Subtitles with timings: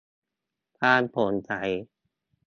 [0.79, 1.51] ความโปร่งใส